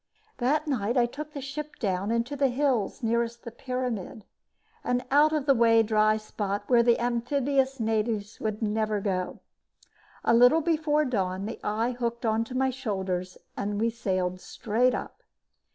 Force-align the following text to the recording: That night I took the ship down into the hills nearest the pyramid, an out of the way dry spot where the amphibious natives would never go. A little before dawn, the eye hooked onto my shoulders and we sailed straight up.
That 0.39 0.65
night 0.67 0.97
I 0.97 1.05
took 1.05 1.31
the 1.33 1.41
ship 1.41 1.75
down 1.75 2.09
into 2.09 2.35
the 2.35 2.47
hills 2.47 3.03
nearest 3.03 3.43
the 3.43 3.51
pyramid, 3.51 4.25
an 4.83 5.03
out 5.11 5.31
of 5.31 5.45
the 5.45 5.53
way 5.53 5.83
dry 5.83 6.17
spot 6.17 6.63
where 6.65 6.81
the 6.81 6.97
amphibious 6.99 7.79
natives 7.79 8.39
would 8.39 8.63
never 8.63 8.99
go. 8.99 9.41
A 10.23 10.33
little 10.33 10.61
before 10.61 11.05
dawn, 11.05 11.45
the 11.45 11.59
eye 11.63 11.91
hooked 11.91 12.25
onto 12.25 12.55
my 12.55 12.71
shoulders 12.71 13.37
and 13.55 13.79
we 13.79 13.91
sailed 13.91 14.41
straight 14.41 14.95
up. 14.95 15.21